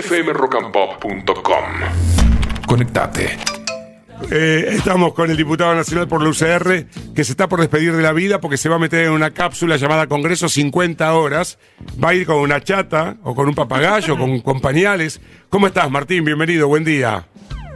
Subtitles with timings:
[0.00, 1.64] fmrockandpop.com.
[2.66, 3.26] Conectate.
[4.30, 8.02] Eh, estamos con el diputado nacional por la UCR que se está por despedir de
[8.02, 11.58] la vida porque se va a meter en una cápsula llamada Congreso 50 horas.
[12.02, 15.20] Va a ir con una chata o con un papagayo, con, con pañales.
[15.50, 16.24] ¿Cómo estás, Martín?
[16.24, 17.26] Bienvenido, buen día.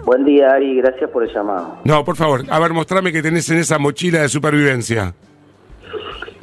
[0.06, 1.80] Buen día, Ari, gracias por el llamado.
[1.84, 5.12] No, por favor, a ver, mostrame que tenés en esa mochila de supervivencia.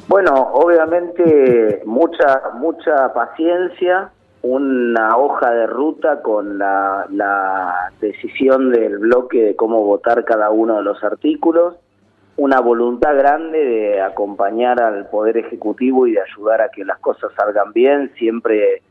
[0.07, 4.11] Bueno, obviamente mucha mucha paciencia,
[4.43, 10.75] una hoja de ruta con la, la decisión del bloque de cómo votar cada uno
[10.75, 11.75] de los artículos,
[12.35, 17.31] una voluntad grande de acompañar al Poder Ejecutivo y de ayudar a que las cosas
[17.37, 18.81] salgan bien, siempre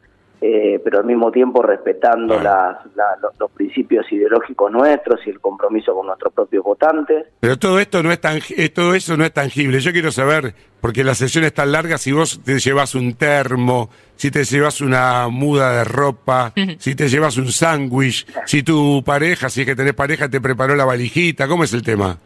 [0.42, 5.40] eh, pero al mismo tiempo respetando las, la- los, los principios ideológicos nuestros y el
[5.40, 7.26] compromiso con nuestros propios votantes.
[7.40, 9.80] Pero todo esto no es tan, eh, todo eso no es tangible.
[9.80, 13.88] Yo quiero saber, porque la sesión es tan larga, si vos te llevas un termo,
[14.16, 19.48] si te llevas una muda de ropa, si te llevas un sándwich, si tu pareja,
[19.48, 22.18] si es que tenés pareja, te preparó la valijita, ¿cómo es el tema?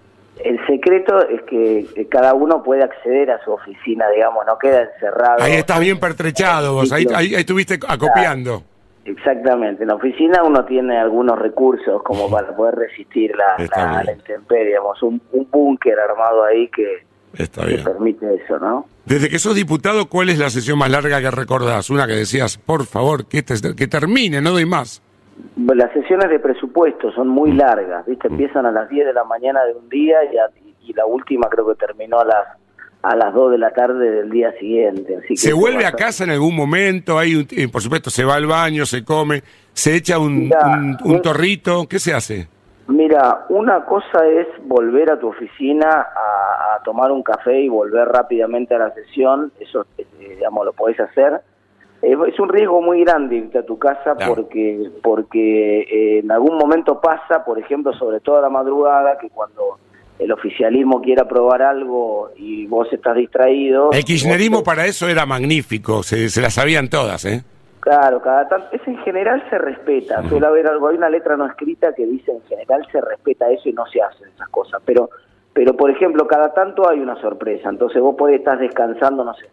[0.47, 5.43] El secreto es que cada uno puede acceder a su oficina, digamos, no queda encerrado.
[5.43, 8.63] Ahí estás bien pertrechado vos, ahí, ahí, ahí estuviste acopiando.
[9.05, 13.57] Exactamente, en la oficina uno tiene algunos recursos como para poder resistir la,
[14.05, 17.05] la, intemperie, digamos, un, un búnker armado ahí que,
[17.37, 17.85] Está que bien.
[17.85, 18.87] permite eso, ¿no?
[19.05, 21.91] Desde que sos diputado, ¿cuál es la sesión más larga que recordás?
[21.91, 25.03] Una que decías, por favor, que, este- que termine, no doy más.
[25.57, 27.57] Las sesiones de presupuesto son muy Mm.
[27.59, 28.29] largas, ¿viste?
[28.29, 30.51] Empiezan a las 10 de la mañana de un día y, a-
[30.83, 32.47] y la última creo que terminó a las
[33.03, 35.17] a las 2 de la tarde del día siguiente.
[35.19, 37.19] Así que ¿Se vuelve a casa en algún momento?
[37.19, 39.43] Hay un- eh, por supuesto, se va al baño, se come,
[39.73, 41.87] se echa un, un- un un- torrito.
[41.89, 42.49] ¿Qué se hace?
[42.89, 48.09] Mira, una cosa es volver a tu oficina a, a tomar un café y volver
[48.09, 51.41] rápidamente a la sesión, eso eh, digamos lo podés hacer.
[52.03, 54.35] Es un riesgo muy grande irte a tu casa Claro.
[54.35, 59.31] porque porque eh, en algún momento pasa, por ejemplo, sobre todo a la madrugada, que
[59.31, 59.79] cuando
[60.19, 63.91] el oficialismo quiere aprobar algo y vos estás distraído.
[63.93, 67.43] El kirchnerismo para eso era magnífico, se, se la sabían todas, ¿eh?
[67.81, 71.47] Claro, cada tanto, eso en general se respeta, suele haber algo, hay una letra no
[71.47, 75.09] escrita que dice en general se respeta eso y no se hacen esas cosas, pero,
[75.53, 79.47] pero por ejemplo, cada tanto hay una sorpresa, entonces vos podés estar descansando, no sé,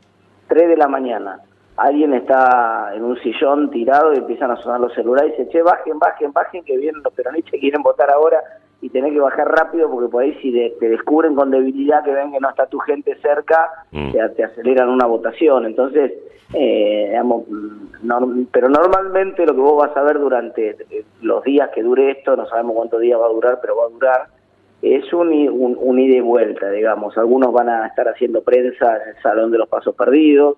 [0.48, 1.42] 3 de la mañana,
[1.78, 5.62] alguien está en un sillón tirado y empiezan a sonar los celulares y dice, che,
[5.62, 8.42] bajen, bajen, bajen, que vienen los peronistas quieren votar ahora
[8.82, 12.12] y tenés que bajar rápido porque por ahí si de- te descubren con debilidad que
[12.12, 14.12] ven que no está tu gente cerca, Mm.
[14.12, 15.66] te, te aceleran una votación.
[15.66, 16.12] Entonces,
[16.54, 17.46] eh, digamos,
[18.52, 22.36] pero normalmente lo que vos vas a ver durante eh, los días que dure esto,
[22.36, 24.28] no sabemos cuántos días va a durar, pero va a durar,
[24.82, 27.18] es un, un, un ida y vuelta, digamos.
[27.18, 30.58] Algunos van a estar haciendo prensa en el Salón de los Pasos Perdidos,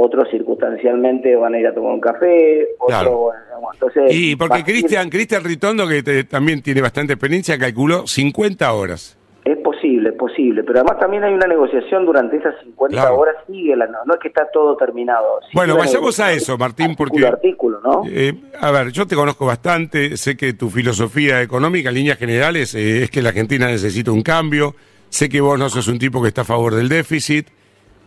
[0.00, 3.00] otros circunstancialmente van a ir a tomar un café, otros...
[3.02, 3.30] Claro.
[3.46, 8.72] digamos, entonces, Y porque Cristian Cristian Ritondo, que te- también tiene bastante experiencia, calculó 50
[8.72, 9.16] horas.
[9.44, 13.16] Es posible, es posible, pero además también hay una negociación durante esas 50 Claro.
[13.16, 15.40] horas, sigue la, no, no es que está todo terminado.
[15.42, 18.02] sigue Bueno, vayamos a eso, Martín, porque- a artículo, ¿no?
[18.06, 22.74] Eh, a ver, yo te conozco bastante, sé que tu filosofía económica en líneas generales
[22.74, 24.74] eh, es que la Argentina necesita un cambio,
[25.08, 27.48] sé que vos no sos un tipo que está a favor del déficit,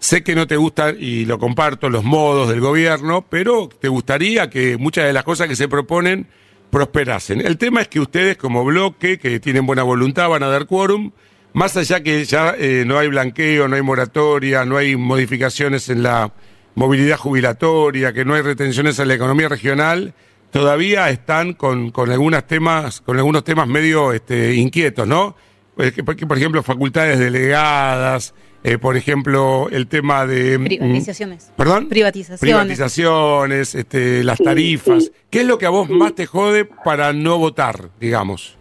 [0.02, 4.50] sé que no te gustan, y lo comparto, los modos del gobierno, pero te gustaría
[4.50, 6.28] que muchas de las cosas que se proponen
[6.72, 7.40] prosperasen.
[7.40, 11.12] El tema es que ustedes como bloque, que tienen buena voluntad, van a dar quórum,
[11.54, 16.02] más allá que ya eh, no hay blanqueo, no hay moratoria, no hay modificaciones en
[16.02, 16.34] la
[16.74, 20.16] movilidad jubilatoria, que no hay retenciones en la economía regional,
[20.50, 25.36] todavía están con, con algunos temas, con algunos temas medio este, inquietos, ¿no?
[25.78, 28.34] Que- porque, por ejemplo, facultades delegadas,
[28.64, 31.52] eh, por ejemplo, el tema de mm, Privatizaciones.
[31.58, 31.90] ¿Perdón?
[31.90, 32.40] Privatizaciones.
[32.42, 35.06] Privatizaciones, este, las tarifas.
[35.06, 35.12] sí.
[35.30, 38.58] ¿Qué es lo que a vos más te jode para no votar, digamos?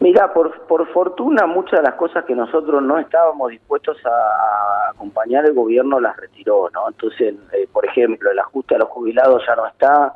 [0.00, 4.90] Mira, por, por fortuna muchas de las cosas que nosotros no estábamos dispuestos a, a
[4.92, 6.88] acompañar el gobierno las retiró, ¿no?
[6.88, 10.14] Entonces, eh, por ejemplo, el ajuste a los jubilados ya no está,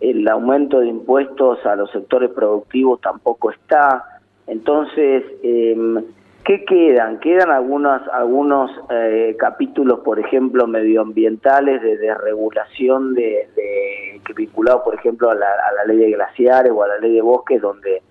[0.00, 4.04] el aumento de impuestos a los sectores productivos tampoco está.
[4.46, 6.02] Entonces, em,
[6.44, 7.20] ¿qué quedan?
[7.20, 14.94] Quedan algunos, algunos eh, capítulos, por ejemplo, medioambientales de desregulación de, de, que vinculados, por
[14.94, 18.02] ejemplo, a la, a la ley de glaciares o a la ley de bosques, donde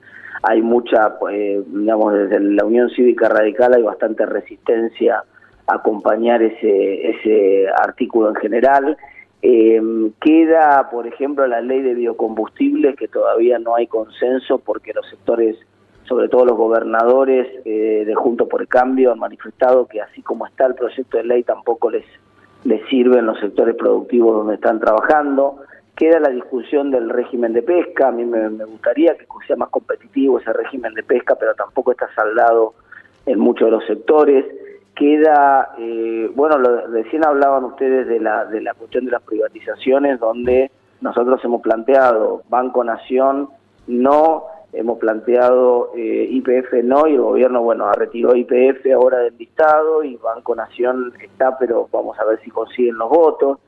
[0.44, 5.24] hay mucha, eh, digamos, desde la Unión Cívica Radical hay bastante resistencia
[5.68, 8.98] a acompañar ese, ese artículo en general.
[9.44, 9.82] Eh,
[10.20, 15.58] queda, por ejemplo, la ley de biocombustibles, que todavía no hay consenso porque los sectores,
[16.12, 20.46] sobre todo los gobernadores eh, de Junto por el Cambio, han manifestado que así como
[20.46, 22.04] está el proyecto de ley tampoco les,
[22.66, 25.62] les sirven los sectores productivos donde están trabajando
[25.96, 30.40] queda la discusión del régimen de pesca, a mí me, gustaría que sea más competitivo
[30.40, 32.74] ese régimen de pesca, pero tampoco está saldado
[33.28, 34.44] en muchos de los sectores.
[34.96, 40.72] Queda, eh, bueno, recién hablaban ustedes de la, de la cuestión de las privatizaciones, donde
[41.02, 43.50] nosotros hemos planteado Banco Nación
[43.86, 50.04] no, hemos planteado eh, IPF no, y el gobierno, bueno, retiró IPF ahora del listado
[50.04, 53.60] y Banco Nación está, pero vamos a ver si consiguen los votos.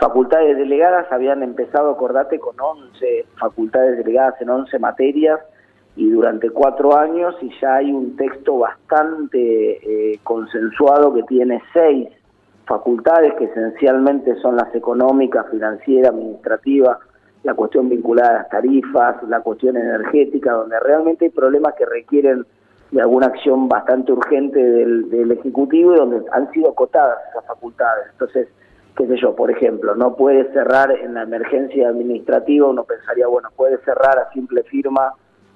[0.00, 5.40] Facultades delegadas habían empezado, acordate, con 11 facultades delegadas en 11 materias
[5.96, 12.08] y durante cuatro años y ya hay un texto bastante eh, consensuado que tiene seis
[12.66, 16.98] facultades que esencialmente son las económicas, financieras, administrativas,
[17.46, 22.44] la cuestión vinculada a las tarifas, la cuestión energética, donde realmente hay problemas que requieren
[22.90, 28.06] de alguna acción bastante urgente del, del Ejecutivo y donde han sido acotadas esas facultades.
[28.12, 28.48] Entonces,
[28.96, 33.48] qué sé yo, por ejemplo, no puede cerrar en la emergencia administrativa, uno pensaría, bueno,
[33.54, 35.12] puede cerrar a simple firma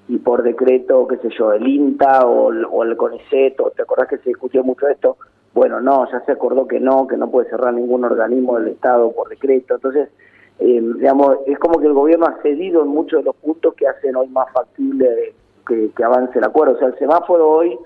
[0.07, 4.07] y por decreto, qué sé yo, el INTA o el, o el CONICET, ¿te acordás
[4.07, 5.17] que se discutió mucho esto?
[5.53, 9.11] Bueno, no, ya se acordó que no, que no puede cerrar ningún organismo del Estado
[9.11, 9.75] por decreto.
[9.75, 10.09] Entonces,
[10.59, 13.87] eh, digamos, es como que el gobierno ha cedido en muchos de los puntos que
[13.87, 15.33] hacen hoy más factible
[15.67, 16.75] que, que avance el acuerdo.
[16.75, 17.77] O sea, el semáforo hoy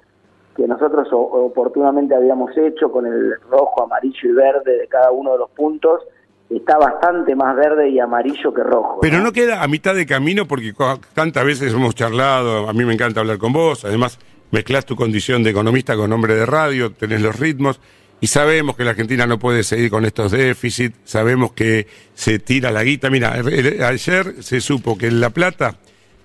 [0.56, 5.40] que nosotros oportunamente habíamos hecho con el rojo, amarillo y verde de cada uno de
[5.40, 6.02] los puntos,
[6.50, 9.00] está bastante más verde y amarillo que rojo.
[9.02, 10.74] Pero no, queda a mitad de camino porque
[11.14, 14.18] tantas veces hemos charlado, a mí me encanta hablar con vos, además
[14.52, 17.82] mezclas tu condición de economista con hombre de radio, tenés los ritmos.
[18.26, 21.86] Y sabemos que la Argentina no puede seguir con estos déficits, sabemos que
[22.16, 23.12] se tira la guita.
[23.12, 23.34] Mira,
[23.88, 25.78] ayer se supo que en La Plata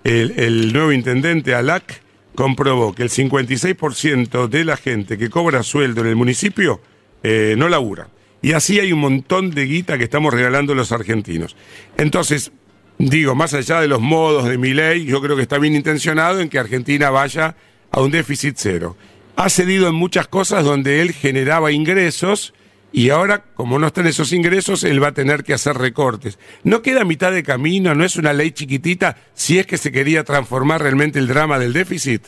[0.02, 2.00] el, nuevo intendente Alac
[2.35, 6.81] comprobó que el 56% de la gente que cobra sueldo en el municipio
[7.23, 8.08] eh, no labura.
[8.41, 11.55] Y así hay un montón de guita que estamos regalando los argentinos.
[11.99, 12.50] Entonces,
[12.96, 16.41] digo, más allá de los modos de mi ley, yo creo que está bien intencionado
[16.41, 17.56] en que Argentina vaya
[17.91, 18.96] a un déficit cero.
[19.37, 22.55] Ha cedido en muchas cosas donde él generaba ingresos
[22.93, 26.38] y ahora, como no están esos ingresos, él va a tener que hacer recortes.
[26.65, 27.94] ¿No queda mitad de camino?
[27.94, 31.73] ¿No es una ley chiquitita si es que se quería transformar realmente el drama del
[31.73, 32.23] déficit?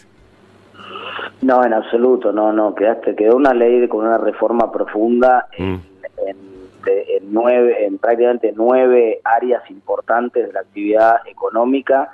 [1.41, 2.75] No, en absoluto, no, no.
[2.77, 5.81] Quedaste, quedó una ley con una reforma profunda en, mm.
[7.23, 12.11] nueve, en prácticamente nueve áreas importantes de la actividad económica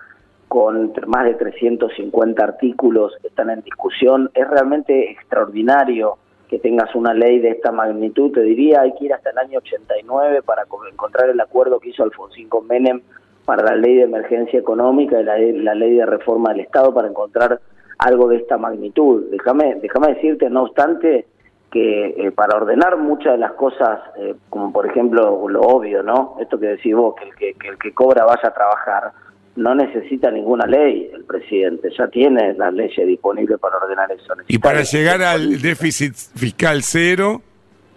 [0.48, 4.30] con más de 350 artículos que están en discusión.
[4.34, 6.18] Es realmente extraordinario
[6.48, 9.58] que tengas una ley de esta magnitud, te diría, hay que ir hasta el año
[9.58, 13.02] 89 para encontrar el acuerdo que hizo Alfonsín con Menem
[13.44, 17.60] para la ley de emergencia económica y la, ley de reforma del Estado para encontrar
[17.98, 19.26] algo de esta magnitud.
[19.30, 21.26] Déjame, déjame decirte, no obstante,
[21.70, 26.36] que eh, para ordenar muchas de las cosas, eh, como por ejemplo lo obvio, ¿no?
[26.40, 29.12] Esto que decís vos, que el que, que el que cobra vaya a trabajar,
[29.58, 34.32] no necesita ninguna ley el presidente, ya tiene las leyes disponibles para ordenar eso.
[34.46, 37.42] y para llegar al déficit fiscal cero.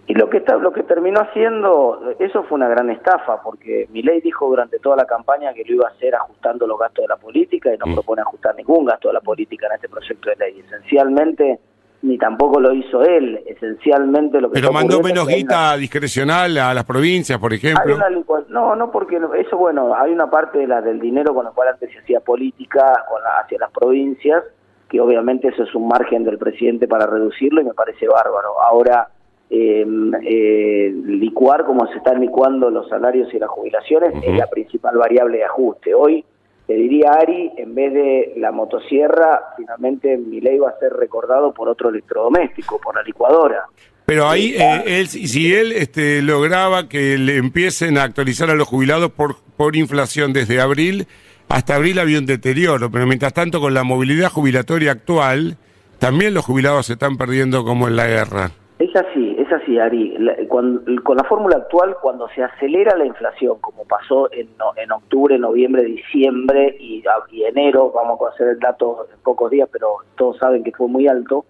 [0.08, 4.02] Y lo que está, lo que terminó haciendo, eso fue una gran estafa, porque mi
[4.02, 7.08] ley dijo durante toda la campaña que lo iba a hacer ajustando los gastos de
[7.08, 7.94] la política y no mm.
[7.94, 10.64] propone ajustar ningún gasto de la política en este proyecto de ley.
[10.66, 11.60] Esencialmente
[12.02, 13.40] ni tampoco lo hizo él.
[13.46, 14.60] Esencialmente lo que...
[14.60, 17.96] Pero mandó menos guita discrecional a las provincias, por ejemplo.
[18.48, 21.68] no, no, porque eso, bueno, hay una parte de la, del dinero con el cual
[21.68, 24.42] antes se hacía política con hacia las provincias,
[24.88, 28.60] que obviamente eso es un margen del presidente para reducirlo y me parece bárbaro.
[28.60, 29.08] Ahora,
[29.48, 34.96] em, eh, licuar como se están licuando los salarios y las jubilaciones es la principal
[34.96, 35.94] variable de ajuste.
[35.94, 36.24] Hoy
[36.72, 41.52] te diría Ari, en vez de la motosierra, finalmente mi ley va a ser recordado
[41.52, 43.66] por otro electrodoméstico, por la licuadora.
[44.06, 48.68] Pero ahí, eh, él, si él este, lograba que le empiecen a actualizar a los
[48.68, 51.06] jubilados por, por inflación desde abril,
[51.50, 55.58] hasta abril había un deterioro, pero mientras tanto con la movilidad jubilatoria actual,
[55.98, 58.52] también los jubilados se están perdiendo como en la guerra.
[58.82, 60.16] Es así, es así, Ari.
[60.48, 65.84] con, la fórmula actual, cuando se acelera la inflación, como pasó en, en octubre, noviembre,
[65.84, 67.04] diciembre y,
[67.44, 71.06] enero, vamos a conocer el dato en pocos días, pero todos saben que fue muy
[71.06, 71.44] alto,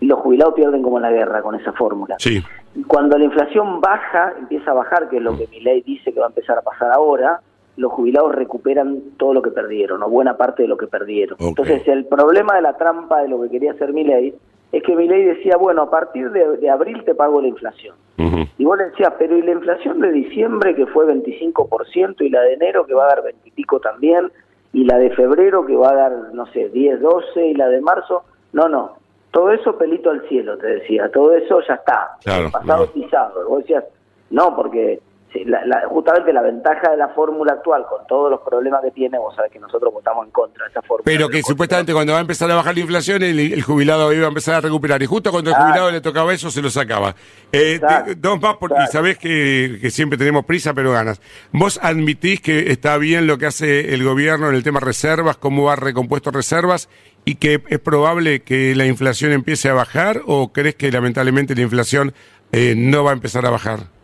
[0.00, 2.16] los jubilados pierden como en la guerra con esa fórmula.
[2.18, 2.42] Sí.
[2.86, 6.20] Cuando la inflación baja, empieza a bajar, que es lo que mi ley dice que
[6.20, 7.42] va a empezar a pasar ahora,
[7.76, 11.36] los jubilados recuperan todo lo que perdieron, o buena parte de lo que perdieron.
[11.38, 14.34] Entonces, el problema de la trampa de lo que quería hacer mi ley
[14.72, 17.94] es que mi ley decía, bueno, a partir de, abril te pago la inflación.
[18.58, 22.40] Y vos le decías, pero ¿y la inflación de diciembre que fue 25% y la
[22.40, 24.32] de enero que va a dar 20 y pico también?
[24.72, 27.80] Y la de febrero que va a dar, no sé, 10, 12 y la de
[27.80, 28.24] marzo?
[28.52, 28.96] No, no.
[29.30, 31.10] Todo eso pelito al cielo, te decía.
[31.12, 32.16] Todo eso ya está.
[32.50, 33.46] pasado pisado.
[33.48, 33.84] Vos decías,
[34.30, 35.00] no, porque
[35.88, 39.52] justamente la ventaja de la fórmula actual, con todos los problemas que tiene, vos sabés
[39.52, 41.02] que nosotros votamos en contra de esa fórmula.
[41.04, 44.28] Pero que supuestamente cuando va a empezar a bajar la inflación, el, jubilado iba a
[44.28, 45.02] empezar a recuperar.
[45.02, 47.14] Y justo cuando el jubilado le tocaba eso, se lo sacaba.
[47.52, 47.80] Eh,
[48.16, 51.20] dos más, porque sabés que, que, siempre tenemos prisa, pero ganas.
[51.52, 55.70] ¿Vos admitís que está bien lo que hace el gobierno en el tema reservas, cómo
[55.70, 56.88] ha recompuesto reservas,
[57.24, 61.62] y que es probable que la inflación empiece a bajar, o crees que lamentablemente la
[61.62, 62.14] inflación
[62.52, 63.95] eh, no va a empezar a bajar?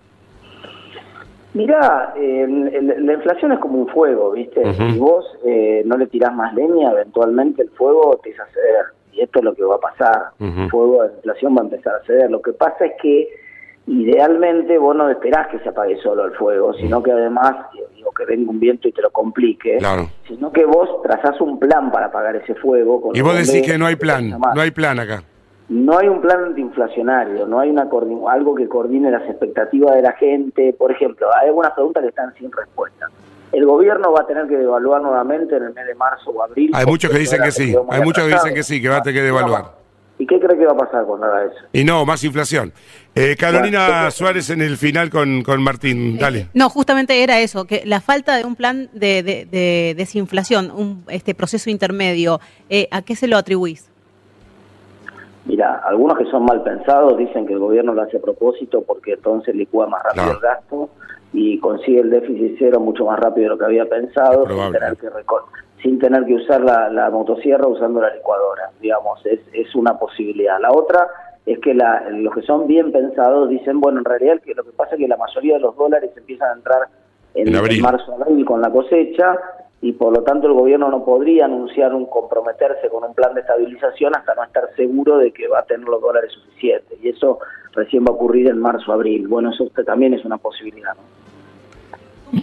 [1.54, 4.62] Mira, la inflación es como un fuego, ¿viste?
[4.74, 8.86] Si vos eh, no le tirás más leña, eventualmente el fuego te a ceder.
[9.12, 10.30] Y esto es lo que va a pasar.
[10.40, 12.30] El fuego de inflación va a empezar a ceder.
[12.30, 13.28] Lo que pasa es que
[13.86, 17.54] idealmente vos no esperás que se apague solo el fuego, sino que además,
[17.94, 19.78] digo, que venga un viento y te lo complique,
[20.26, 23.10] sino que vos trazás un plan para apagar ese fuego.
[23.12, 25.22] y vos decís que no hay plan, no hay plan acá
[25.68, 27.88] no hay un plan antiinflacionario, no hay una
[28.30, 30.74] algo que coordine las expectativas de la gente.
[30.78, 33.08] Por ejemplo, hay algunas preguntas que están sin respuesta.
[33.52, 36.70] El gobierno va a tener que devaluar nuevamente en el mes de marzo o abril.
[36.74, 39.02] Hay muchos que dicen que sí, hay muchos que dicen que sí, que va a
[39.02, 39.82] tener que devaluar.
[40.18, 41.56] ¿Y qué cree que va a pasar con nada de eso?
[41.72, 42.72] Y no, más inflación.
[43.14, 46.48] Eh, Carolina Suárez en el final con, con Martín, dale.
[46.54, 51.34] No, justamente era eso, que la falta de un plan de, de, desinflación, un, este
[51.34, 52.40] proceso intermedio,
[52.70, 53.91] eh, ¿a qué se lo atribuís?
[55.44, 59.14] Mira, algunos que son mal pensados dicen que el gobierno lo hace a propósito porque
[59.14, 60.90] entonces licúa más rápido el gasto
[61.32, 64.96] y consigue el déficit cero mucho más rápido de lo que había pensado sin tener
[64.96, 65.08] que,
[65.82, 68.70] sin tener que usar la, motosierra usando la licuadora.
[68.80, 70.60] Digamos, es, es una posibilidad.
[70.60, 71.08] La otra
[71.44, 74.70] es que la, los que son bien pensados dicen, bueno, en realidad que lo que
[74.70, 76.88] pasa es que la mayoría de los dólares empiezan a entrar
[77.34, 79.38] en, en marzo, abril con la cosecha
[79.82, 83.40] y por lo tanto el gobierno no podría anunciar un comprometerse con un plan de
[83.40, 86.98] estabilización hasta no estar seguro de que va a tener los dólares suficientes.
[87.02, 87.40] Y eso
[87.72, 89.28] recién va a ocurrir en marzo abril.
[89.28, 92.40] Bueno eso también es una posibilidad ¿no?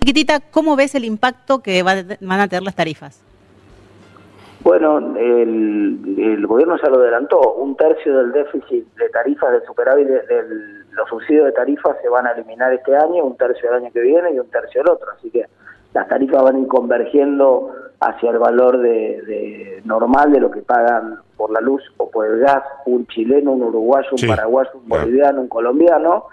[0.00, 3.24] chiquitita cómo ves el impacto que van a tener las tarifas
[4.64, 10.44] bueno, el, gobierno ya lo adelantó, un tercio del déficit de tarifas del superávit de,
[10.92, 14.00] los subsidios de tarifas se van a eliminar este año, un tercio el año que
[14.00, 15.46] viene y un tercio el otro, así que
[15.94, 17.70] las tarifas van a ir convergiendo
[18.00, 22.40] hacia el valor de, normal de lo que pagan por la luz o por el
[22.40, 26.26] gas un chileno, un uruguayo, un paraguayo, un boliviano, un colombiano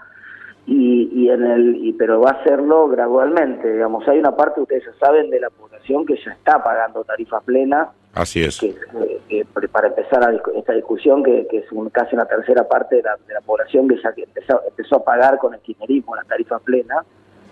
[0.66, 4.06] y, en el y, pero va a hacerlo gradualmente digamos.
[4.08, 7.90] Hay una parte ustedes ya saben de la población que ya está pagando tarifa plena
[8.14, 8.58] así es.
[8.58, 13.34] que, para empezar a, esta discusión que, es casi una tercera parte de la, de
[13.34, 17.04] la población que ya empezó, empezó a pagar con el kirchnerismo la tarifa plena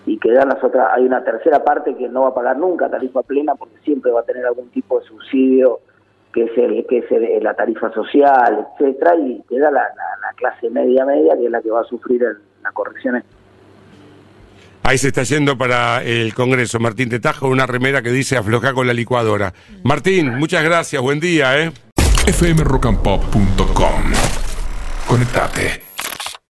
[0.08, 3.22] y quedan las otras, hay una tercera parte que no va a pagar nunca tarifa
[3.22, 5.80] plena porque siempre va a tener algún tipo de subsidio
[6.32, 9.82] que es el, que es la tarifa social, etcétera, y queda la,
[10.36, 12.22] clase media media que es la que va a sufrir
[12.62, 13.24] las correcciones.
[14.84, 16.78] Ahí se está yendo para el Congreso.
[16.78, 19.52] Martín Tetajo, una remera que dice afloja con la licuadora.
[19.82, 21.72] Martín, muchas gracias, buen día, ¿eh?
[22.32, 24.12] fmrockandpop.com
[25.08, 25.87] Conectate.